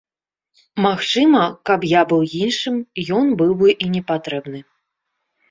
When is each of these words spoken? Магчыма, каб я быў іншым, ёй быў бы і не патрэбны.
Магчыма, 0.85 1.41
каб 1.71 1.85
я 1.89 2.01
быў 2.13 2.21
іншым, 2.39 2.75
ёй 3.17 3.27
быў 3.43 3.51
бы 3.61 3.77
і 3.83 3.93
не 3.99 4.03
патрэбны. 4.11 4.59